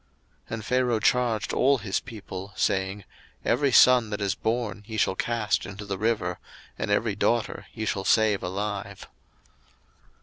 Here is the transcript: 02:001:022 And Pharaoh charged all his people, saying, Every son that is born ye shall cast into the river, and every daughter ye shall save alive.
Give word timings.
02:001:022 0.47 0.53
And 0.55 0.65
Pharaoh 0.65 0.99
charged 0.99 1.53
all 1.53 1.77
his 1.77 1.99
people, 1.99 2.53
saying, 2.55 3.03
Every 3.45 3.71
son 3.71 4.09
that 4.09 4.19
is 4.19 4.33
born 4.33 4.81
ye 4.87 4.97
shall 4.97 5.13
cast 5.13 5.63
into 5.67 5.85
the 5.85 5.99
river, 5.99 6.39
and 6.75 6.89
every 6.89 7.13
daughter 7.15 7.67
ye 7.71 7.85
shall 7.85 8.03
save 8.03 8.41
alive. 8.41 9.05